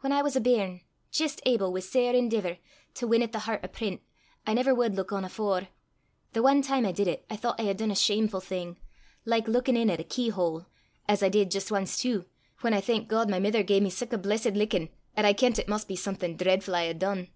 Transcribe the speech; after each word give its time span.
Whan 0.00 0.10
I 0.10 0.20
was 0.20 0.34
a 0.34 0.40
bairn, 0.40 0.80
jist 1.12 1.40
able, 1.46 1.72
wi' 1.72 1.78
sair 1.78 2.12
endeevour, 2.12 2.58
to 2.94 3.06
win 3.06 3.22
at 3.22 3.30
the 3.30 3.38
hert 3.38 3.60
o' 3.64 3.68
print, 3.68 4.02
I 4.44 4.52
never 4.52 4.74
wad 4.74 4.96
luik 4.96 5.12
on 5.12 5.24
afore! 5.24 5.68
The 6.32 6.44
ae 6.44 6.60
time 6.62 6.84
I 6.84 6.90
did 6.90 7.06
it, 7.06 7.24
I 7.30 7.36
thoucht 7.36 7.60
I 7.60 7.66
had 7.66 7.76
dune 7.76 7.92
a 7.92 7.94
shamefu' 7.94 8.42
thing, 8.42 8.80
like 9.24 9.46
luikin' 9.46 9.76
in 9.78 9.88
at 9.88 10.00
a 10.00 10.02
keyhole 10.02 10.66
as 11.08 11.22
I 11.22 11.28
did 11.28 11.52
jist 11.52 11.70
ance 11.70 11.96
tu, 12.02 12.24
whan 12.62 12.74
I 12.74 12.80
thank 12.80 13.06
God 13.06 13.30
my 13.30 13.38
mither 13.38 13.62
gae 13.62 13.78
me 13.78 13.90
sic 13.90 14.12
a 14.12 14.18
blessed 14.18 14.54
lickin' 14.54 14.88
'at 15.16 15.24
I 15.24 15.32
kent 15.32 15.60
it 15.60 15.68
maun 15.68 15.78
be 15.86 15.94
something 15.94 16.36
dreidfu' 16.36 16.74
I 16.74 16.82
had 16.86 16.98
dune. 16.98 17.28